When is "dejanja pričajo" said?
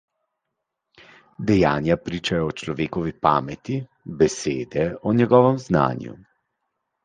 1.49-2.47